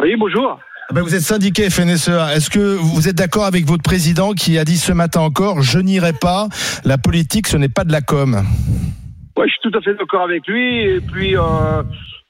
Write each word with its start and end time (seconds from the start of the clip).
Oui, 0.00 0.14
bonjour. 0.16 0.60
Ah 0.88 0.94
ben, 0.94 1.02
vous 1.02 1.14
êtes 1.14 1.22
syndiqué 1.22 1.70
FNSEA. 1.70 2.34
Est-ce 2.36 2.50
que 2.50 2.76
vous 2.76 3.08
êtes 3.08 3.16
d'accord 3.16 3.44
avec 3.44 3.64
votre 3.64 3.82
président 3.82 4.32
qui 4.32 4.56
a 4.56 4.64
dit 4.64 4.76
ce 4.76 4.92
matin 4.92 5.20
encore 5.20 5.60
Je 5.60 5.80
n'irai 5.80 6.12
pas. 6.12 6.46
La 6.84 6.98
politique, 6.98 7.48
ce 7.48 7.56
n'est 7.56 7.68
pas 7.68 7.82
de 7.82 7.90
la 7.90 8.00
com? 8.00 8.36
Ouais, 9.36 9.46
je 9.48 9.52
suis 9.52 9.70
tout 9.70 9.76
à 9.76 9.80
fait 9.80 9.94
d'accord 9.94 10.22
avec 10.22 10.46
lui. 10.46 10.82
Et 10.82 11.00
puis, 11.00 11.36
euh, 11.36 11.82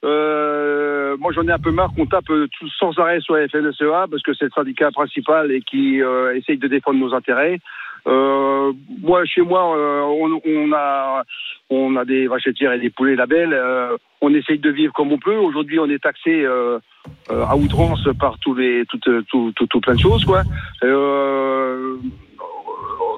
euh, 0.04 1.16
moi, 1.18 1.30
j'en 1.34 1.42
ai 1.42 1.52
un 1.52 1.58
peu 1.58 1.70
marre 1.70 1.92
qu'on 1.94 2.06
tape 2.06 2.24
tout, 2.24 2.68
sans 2.78 2.98
arrêt 2.98 3.20
sur 3.20 3.34
la 3.34 3.46
FNSEA 3.48 4.06
parce 4.10 4.22
que 4.22 4.32
c'est 4.32 4.46
le 4.46 4.50
syndicat 4.54 4.90
principal 4.90 5.52
et 5.52 5.60
qui 5.60 6.02
euh, 6.02 6.34
essaye 6.34 6.56
de 6.56 6.68
défendre 6.68 6.98
nos 6.98 7.14
intérêts. 7.14 7.60
Euh, 8.06 8.72
moi, 9.02 9.24
chez 9.26 9.42
moi, 9.42 9.76
euh, 9.76 10.00
on, 10.02 10.40
on, 10.44 10.72
a 10.72 11.22
on 11.70 11.96
a 11.96 12.04
des 12.04 12.26
vachetières 12.28 12.72
et 12.72 12.78
des 12.78 12.90
poulets 12.90 13.16
labels. 13.16 13.52
Euh, 13.52 13.96
on 14.20 14.34
essaye 14.34 14.58
de 14.58 14.70
vivre 14.70 14.92
comme 14.92 15.12
on 15.12 15.18
peut. 15.18 15.36
Aujourd'hui, 15.36 15.78
on 15.78 15.88
est 15.88 16.02
taxé 16.02 16.44
euh, 16.44 16.78
euh, 17.30 17.44
à 17.44 17.56
outrance 17.56 18.08
par 18.18 18.38
tous 18.38 18.54
les 18.54 18.84
toutes 18.86 19.26
tout, 19.28 19.52
tout, 19.54 19.66
tout 19.66 19.80
plein 19.80 19.94
de 19.94 20.00
choses, 20.00 20.24
quoi. 20.24 20.42
Euh, 20.82 21.96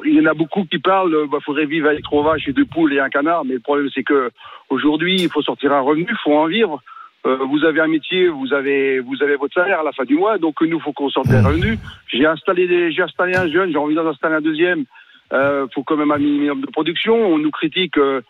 il 0.05 0.15
y 0.15 0.21
en 0.21 0.31
a 0.31 0.34
beaucoup 0.34 0.65
qui 0.65 0.78
parlent, 0.78 1.28
bah, 1.31 1.39
faudrait 1.45 1.67
vivre 1.67 1.89
avec 1.89 2.03
trois 2.03 2.23
vaches 2.23 2.48
et 2.48 2.53
deux 2.53 2.65
poules 2.65 2.95
et 2.95 3.01
un 3.01 3.11
canard, 3.11 3.45
mais 3.45 3.55
le 3.55 3.61
problème 3.61 3.89
c'est 3.95 4.03
que 4.03 4.31
aujourd'hui 4.71 5.17
il 5.21 5.28
faut 5.28 5.43
sortir 5.43 5.73
un 5.73 5.81
revenu, 5.81 6.09
faut 6.25 6.37
en 6.37 6.47
vivre. 6.47 6.83
Euh, 7.27 7.37
vous 7.51 7.65
avez 7.65 7.81
un 7.81 7.87
métier, 7.87 8.28
vous 8.28 8.55
avez 8.55 9.01
vous 9.01 9.23
avez 9.23 9.37
votre 9.37 9.53
salaire 9.53 9.81
à 9.81 9.83
la 9.83 9.93
fin 9.93 10.05
du 10.05 10.15
mois, 10.15 10.39
donc 10.39 10.61
nous 10.62 10.81
faut 10.81 10.93
qu'on 10.93 11.11
sorte 11.11 11.28
des 11.28 11.41
revenus. 11.41 11.78
J'ai 12.09 12.25
installé 12.25 12.67
des, 12.67 12.93
j'ai 12.93 13.03
installé 13.03 13.37
un 13.37 13.48
jeune, 13.48 13.71
j'ai 13.71 13.78
envie 13.78 13.95
d'en 13.95 14.06
installer 14.06 14.37
un 14.37 14.41
deuxième. 14.41 14.84
Euh, 15.33 15.67
faut 15.75 15.83
quand 15.84 15.97
même 15.97 16.11
un 16.11 16.19
minimum 16.19 16.61
de 16.61 16.67
production. 16.67 17.14
On 17.14 17.39
nous 17.39 17.50
critique 17.50 17.97
euh, 17.98 18.20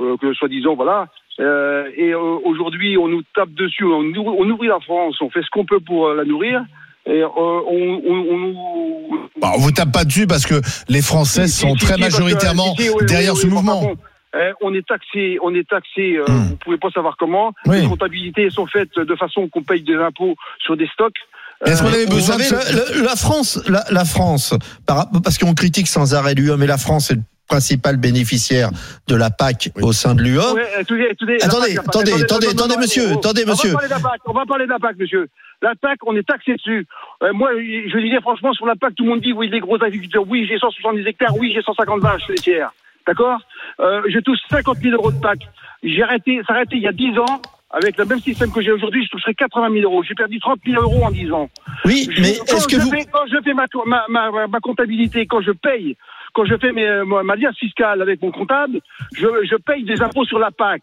euh, 0.00 0.16
que 0.18 0.32
soi-disant 0.34 0.74
voilà. 0.74 1.06
Euh, 1.38 1.88
et 1.96 2.12
euh, 2.12 2.18
aujourd'hui 2.44 2.98
on 2.98 3.08
nous 3.08 3.22
tape 3.34 3.50
dessus, 3.52 3.84
on, 3.84 4.02
nou- 4.02 4.34
on 4.38 4.44
nourrit 4.44 4.68
la 4.68 4.80
France, 4.80 5.16
on 5.22 5.30
fait 5.30 5.40
ce 5.42 5.48
qu'on 5.50 5.64
peut 5.64 5.80
pour 5.80 6.08
euh, 6.08 6.14
la 6.16 6.24
nourrir. 6.24 6.62
Et 7.06 7.22
euh, 7.22 7.28
on, 7.36 8.02
on, 8.06 8.26
on 8.30 8.38
nous 8.38 9.28
Bah, 9.40 9.52
on 9.56 9.58
vous 9.60 9.70
tape 9.72 9.90
pas 9.92 10.04
dessus 10.04 10.26
parce 10.26 10.44
que 10.44 10.56
les 10.90 11.00
Français 11.00 11.46
si, 11.46 11.60
sont 11.60 11.74
si, 11.76 11.86
très 11.86 11.94
si, 11.94 12.00
parce 12.00 12.14
que- 12.16 12.22
majoritairement 12.22 12.74
oui, 12.78 12.90
derrière 13.06 13.32
oui, 13.32 13.40
ce 13.40 13.46
mouvement. 13.46 13.82
euh, 14.34 14.52
on 14.60 14.74
est 14.74 14.86
taxé, 14.86 15.38
on 15.42 15.54
est 15.54 15.66
taxé. 15.68 16.18
euh, 16.18 16.24
Hmm. 16.28 16.48
Vous 16.50 16.56
pouvez 16.56 16.76
pas 16.76 16.90
savoir 16.90 17.16
comment. 17.16 17.54
Oui. 17.66 17.80
Les 17.80 17.88
comptabilités 17.88 18.50
sont 18.50 18.66
faites 18.66 18.94
de 18.98 19.14
façon 19.16 19.48
qu'on 19.48 19.62
paye 19.62 19.80
des 19.82 19.94
impôts 19.96 20.36
sur 20.58 20.76
des 20.76 20.86
stocks. 20.88 21.16
Est-ce 21.64 21.82
qu'on 21.82 21.88
Euh, 21.88 21.92
avait 21.92 22.04
Vous 22.06 22.14
besoin 22.16 22.36
de 22.38 22.42
savez, 22.42 22.72
le- 22.98 23.02
la 23.04 23.16
France, 23.16 23.60
la, 23.68 23.84
la 23.90 24.04
France, 24.04 24.54
par- 24.86 25.08
parce 25.22 25.36
qu'on 25.38 25.54
critique 25.54 25.88
sans 25.88 26.14
arrêt 26.14 26.34
l'UE, 26.34 26.56
mais 26.56 26.66
la 26.66 26.78
France 26.78 27.10
est 27.10 27.14
le 27.16 27.22
principal 27.48 27.96
bénéficiaire 27.96 28.70
de 29.08 29.14
la 29.16 29.28
PAC 29.30 29.70
Oui. 29.76 29.82
au 29.82 29.92
sein 29.92 30.14
de 30.14 30.22
l'UE. 30.22 30.38
Ouais, 30.38 30.62
attendez, 30.78 31.08
attendez, 31.42 31.76
Attendez, 32.22 32.46
attendez, 32.48 32.76
monsieur, 32.78 33.08
oh, 33.12 33.18
attendez, 33.18 33.44
monsieur. 33.44 33.70
On 33.70 33.72
va 33.72 33.78
parler 33.80 33.88
de 33.88 33.94
la 33.94 34.00
PAC, 34.00 34.20
on 34.26 34.32
va 34.32 34.46
parler 34.46 34.64
de 34.66 34.70
la 34.70 34.78
PAC, 34.78 34.96
monsieur. 34.98 35.28
La 35.62 35.74
PAC, 35.74 35.98
on 36.06 36.16
est 36.16 36.26
taxé 36.26 36.54
dessus. 36.54 36.86
Euh, 37.22 37.32
moi, 37.34 37.50
je 37.54 37.98
disais 37.98 38.20
franchement, 38.22 38.52
sur 38.54 38.64
la 38.66 38.76
PAC, 38.76 38.94
tout 38.94 39.04
le 39.04 39.10
monde 39.10 39.20
dit, 39.20 39.32
oui, 39.34 39.50
les 39.50 39.60
gros 39.60 39.76
agriculteurs, 39.82 40.24
oui, 40.26 40.46
j'ai 40.48 40.58
170 40.58 41.06
hectares, 41.06 41.36
oui, 41.36 41.52
j'ai 41.54 41.60
150 41.62 42.00
vaches 42.00 42.22
laitières. 42.28 42.70
D'accord? 43.06 43.38
Euh, 43.80 44.00
Je 44.08 44.18
touche 44.20 44.38
50 44.50 44.78
000 44.78 44.94
euros 44.94 45.10
de 45.12 45.20
PAC. 45.20 45.40
J'ai 45.82 46.02
arrêté, 46.02 46.40
ça 46.46 46.52
a 46.52 46.56
arrêté 46.56 46.76
il 46.76 46.82
y 46.82 46.88
a 46.88 46.92
10 46.92 47.18
ans. 47.18 47.42
Avec 47.72 47.96
le 47.98 48.04
même 48.04 48.18
système 48.20 48.50
que 48.50 48.60
j'ai 48.62 48.72
aujourd'hui, 48.72 49.04
je 49.04 49.10
toucherai 49.10 49.32
80 49.34 49.70
000 49.72 49.84
euros. 49.84 50.02
J'ai 50.02 50.14
perdu 50.14 50.40
30 50.40 50.58
000 50.66 50.82
euros 50.82 51.04
en 51.04 51.10
10 51.10 51.30
ans. 51.32 51.48
Oui, 51.84 52.08
Je- 52.10 52.20
mais 52.20 52.30
est-ce 52.30 52.66
que 52.66 52.76
je 52.76 52.82
vous... 52.82 52.90
fais, 52.90 53.04
quand 53.12 53.24
je 53.30 53.36
fais 53.44 53.54
ma, 53.54 53.66
ma, 53.86 54.04
ma, 54.30 54.46
ma 54.48 54.60
comptabilité, 54.60 55.26
quand 55.26 55.40
je 55.40 55.52
paye, 55.52 55.96
quand 56.34 56.44
je 56.44 56.56
fais 56.56 56.72
mes, 56.72 56.88
ma, 57.04 57.36
liasse 57.36 57.56
fiscale 57.56 58.02
avec 58.02 58.20
mon 58.22 58.32
comptable, 58.32 58.80
je, 59.14 59.26
je 59.48 59.56
paye 59.56 59.84
des 59.84 60.00
impôts 60.02 60.24
sur 60.24 60.38
la 60.40 60.50
PAC. 60.50 60.82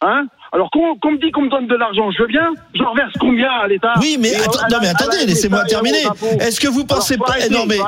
Hein? 0.00 0.26
Alors 0.50 0.70
qu'on 0.70 0.96
qu'on 0.96 1.12
me 1.12 1.18
dit 1.18 1.30
qu'on 1.30 1.42
me 1.42 1.48
donne 1.50 1.66
de 1.68 1.76
l'argent, 1.76 2.10
je 2.10 2.22
veux 2.22 2.26
bien, 2.28 2.52
j'en 2.74 2.90
reverse 2.90 3.12
combien 3.20 3.50
à 3.50 3.68
l'État? 3.68 3.92
Oui, 4.00 4.16
mais, 4.18 4.34
euh, 4.34 4.44
non, 4.70 4.78
mais 4.80 4.88
attendez, 4.88 5.26
laissez-moi 5.26 5.64
terminer. 5.66 6.02
Est-ce 6.40 6.58
que 6.58 6.68
vous 6.68 6.84
pensez 6.84 7.14
Alors, 7.14 7.26
pas... 7.26 7.32
arrêter, 7.34 7.54
non, 7.54 7.66
mais. 7.68 7.78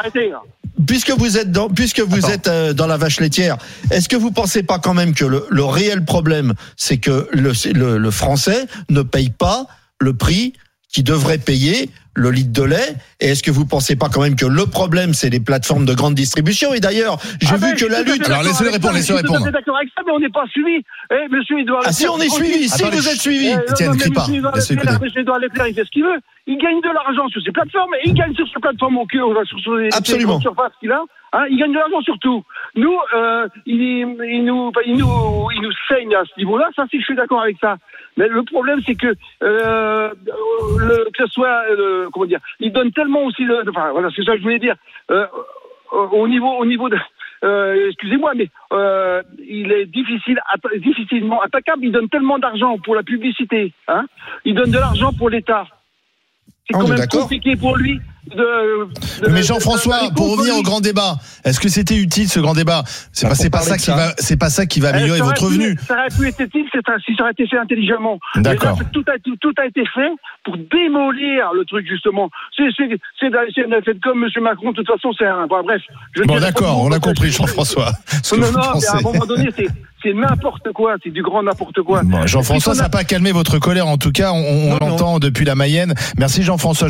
Puisque 0.86 1.10
vous 1.10 1.38
êtes 1.38 1.50
dans, 1.52 1.68
puisque 1.68 2.00
vous 2.00 2.18
Attends. 2.18 2.28
êtes 2.28 2.48
euh, 2.48 2.72
dans 2.72 2.86
la 2.86 2.96
vache 2.96 3.20
laitière, 3.20 3.56
est-ce 3.90 4.08
que 4.08 4.16
vous 4.16 4.30
pensez 4.30 4.62
pas 4.62 4.78
quand 4.78 4.94
même 4.94 5.14
que 5.14 5.24
le, 5.24 5.46
le 5.50 5.64
réel 5.64 6.04
problème, 6.04 6.54
c'est 6.76 6.98
que 6.98 7.28
le, 7.32 7.52
le, 7.72 7.98
le 7.98 8.10
français 8.10 8.66
ne 8.90 9.02
paye 9.02 9.30
pas 9.30 9.66
le 10.00 10.14
prix 10.14 10.54
qu'il 10.92 11.04
devrait 11.04 11.38
payer 11.38 11.90
le 12.14 12.30
litre 12.30 12.52
de 12.52 12.62
lait 12.62 12.94
Et 13.20 13.30
est-ce 13.30 13.42
que 13.42 13.50
vous 13.50 13.66
pensez 13.66 13.96
pas 13.96 14.08
quand 14.08 14.22
même 14.22 14.36
que 14.36 14.46
le 14.46 14.66
problème, 14.66 15.14
c'est 15.14 15.30
les 15.30 15.40
plateformes 15.40 15.84
de 15.84 15.94
grande 15.94 16.14
distribution? 16.14 16.72
Et 16.74 16.80
d'ailleurs, 16.80 17.18
j'ai 17.40 17.48
Ah 17.52 17.56
vu 17.56 17.72
ben, 17.72 17.76
que 17.76 17.86
la 17.86 18.02
lutte. 18.02 18.26
Alors, 18.26 18.42
laissez-le 18.42 18.70
répondre, 18.70 18.94
laissez-le 18.94 19.18
répondre. 19.18 19.50
d'accord 19.50 19.76
avec 19.76 19.88
ça, 19.96 20.02
mais 20.06 20.12
on 20.12 20.20
n'est 20.20 20.28
pas 20.30 20.46
suivi. 20.50 20.82
Eh, 21.10 21.28
monsieur, 21.30 21.58
il 21.58 21.66
doit 21.66 21.80
Ah 21.84 21.92
si, 21.92 22.06
on 22.08 22.18
est 22.18 22.28
suivi. 22.28 22.68
Si 22.68 22.82
vous 22.82 23.08
êtes 23.08 23.20
suivi. 23.20 23.48
Eh, 23.48 23.70
Étienne, 23.70 23.88
non, 23.90 23.94
mais 23.94 24.02
crie 24.02 24.40
pas. 24.40 24.98
monsieur 25.00 25.20
Edouard 25.20 25.38
Leclerc, 25.38 25.68
il 25.68 25.74
fait 25.74 25.84
ce 25.84 25.90
qu'il 25.90 26.04
veut. 26.04 26.18
Il 26.46 26.58
gagne 26.58 26.80
de 26.80 26.92
l'argent 26.92 27.26
sur 27.28 27.42
ses 27.42 27.52
plateformes 27.52 27.94
et 27.94 28.08
il 28.08 28.14
gagne 28.14 28.34
sur 28.34 28.46
ses 28.48 28.60
plateformes 28.60 28.98
au 28.98 29.06
cul, 29.06 29.18
sur, 29.46 29.58
sur 29.60 29.74
les, 29.76 29.88
Absolument. 29.94 30.36
les 30.36 30.42
surfaces 30.42 30.72
qu'il 30.78 30.92
a. 30.92 31.02
Hein, 31.32 31.46
il 31.50 31.58
gagne 31.58 31.72
de 31.72 31.78
l'argent 31.78 32.00
sur 32.02 32.18
tout. 32.18 32.44
Nous, 32.76 32.96
euh, 33.16 33.48
il, 33.66 33.80
il 33.80 34.44
nous, 34.44 34.70
il 34.86 34.96
nous, 34.96 35.48
il 35.56 35.62
nous 35.62 35.72
saigne 35.88 36.14
à 36.14 36.22
ce 36.24 36.38
niveau-là. 36.38 36.68
Ça, 36.76 36.84
si 36.90 37.00
je 37.00 37.04
suis 37.04 37.16
d'accord 37.16 37.40
avec 37.42 37.56
ça. 37.60 37.76
Mais 38.16 38.28
le 38.28 38.42
problème, 38.44 38.78
c'est 38.86 38.94
que 38.94 39.14
euh, 39.42 40.10
le, 40.78 41.04
que 41.16 41.26
ce 41.26 41.32
soit, 41.32 41.62
euh, 41.70 42.03
comment 42.12 42.26
dire, 42.26 42.40
il 42.60 42.72
donne 42.72 42.92
tellement 42.92 43.24
aussi, 43.24 43.44
le, 43.44 43.68
enfin 43.68 43.90
voilà, 43.92 44.08
c'est 44.14 44.24
ça 44.24 44.32
que 44.32 44.38
je 44.38 44.42
voulais 44.42 44.58
dire. 44.58 44.76
Euh, 45.10 45.26
au 45.92 46.26
niveau, 46.26 46.50
au 46.58 46.66
niveau 46.66 46.88
de, 46.88 46.98
euh, 47.44 47.88
excusez-moi, 47.88 48.32
mais 48.34 48.48
euh, 48.72 49.22
il 49.48 49.70
est 49.72 49.86
difficile, 49.86 50.40
atta- 50.52 50.76
difficilement 50.78 51.40
attaquable. 51.42 51.84
Il 51.84 51.92
donne 51.92 52.08
tellement 52.08 52.38
d'argent 52.38 52.78
pour 52.78 52.94
la 52.94 53.02
publicité, 53.02 53.72
hein. 53.88 54.06
Il 54.44 54.54
donne 54.54 54.70
de 54.70 54.78
l'argent 54.78 55.12
pour 55.12 55.30
l'État. 55.30 55.66
C'est 56.66 56.76
On 56.76 56.80
quand 56.80 56.88
même 56.88 57.06
compliqué 57.08 57.56
pour 57.56 57.76
lui. 57.76 58.00
De, 58.30 58.36
de- 59.24 59.30
Mais 59.30 59.42
Jean-François, 59.42 60.10
pour 60.16 60.32
revenir 60.36 60.56
au 60.56 60.62
grand 60.62 60.80
débat, 60.80 61.16
est-ce 61.44 61.60
que 61.60 61.68
c'était 61.68 61.96
utile 61.96 62.28
ce 62.28 62.40
grand 62.40 62.54
débat? 62.54 62.82
C'est 63.12 63.26
Bah, 63.26 63.30
pas, 63.30 63.34
c'est 63.34 63.50
pas 63.50 63.58
parler 63.58 63.70
ça 63.72 63.76
qui 63.76 63.84
ça. 63.84 63.96
va, 63.96 64.14
c'est 64.18 64.36
pas 64.38 64.48
ça 64.50 64.66
qui 64.66 64.80
va 64.80 64.90
Eh, 64.90 64.94
améliorer 64.96 65.20
votre 65.20 65.44
revenu. 65.44 65.76
Ça 65.86 65.94
aurait 65.94 66.08
pu 66.08 66.28
être 66.28 66.40
utile 66.40 66.64
si 67.04 67.14
ça 67.16 67.22
aurait 67.24 67.32
été 67.32 67.46
fait 67.46 67.58
intelligemment. 67.58 68.18
D'accord. 68.36 68.78
Tout 68.92 69.04
a, 69.08 69.18
tout, 69.22 69.36
tout 69.40 69.52
a 69.60 69.66
été 69.66 69.82
fait 69.94 70.10
pour 70.44 70.56
démolir 70.56 71.52
le 71.54 71.64
truc, 71.66 71.86
justement. 71.86 72.30
C'est 72.56 72.64
fait 72.76 74.00
comme 74.02 74.24
M. 74.24 74.42
Macron, 74.42 74.70
de 74.70 74.76
toute 74.76 74.86
façon, 74.86 75.10
c'est 75.18 75.26
un. 75.26 75.46
Bref. 75.46 75.82
je 76.16 76.22
Bon, 76.22 76.34
pas 76.34 76.40
d'accord, 76.40 76.80
on 76.82 76.86
a 76.86 76.90
parce 76.90 77.00
que- 77.00 77.04
compris, 77.08 77.30
Jean-François. 77.30 77.92
Non, 78.32 78.38
non, 78.50 78.58
mais 78.80 78.86
à 78.86 78.96
un 78.96 79.00
moment 79.02 79.26
donné, 79.26 79.48
c'est- 79.56 79.68
c'est 80.02 80.12
n'importe 80.12 80.70
quoi. 80.74 80.96
C'est 81.02 81.10
du 81.10 81.22
grand 81.22 81.42
n'importe 81.42 81.80
quoi. 81.82 82.02
Bon, 82.04 82.26
Jean-François, 82.26 82.74
ça 82.74 82.80
a- 82.80 82.84
n'a 82.84 82.88
pas 82.90 83.04
calmé 83.04 83.32
votre 83.32 83.58
colère. 83.58 83.86
En 83.86 83.96
tout 83.98 84.12
cas, 84.12 84.32
on, 84.32 84.76
l'entend 84.80 85.18
depuis 85.18 85.44
la 85.44 85.54
Mayenne. 85.54 85.94
Merci 86.18 86.42
Jean-François. 86.42 86.82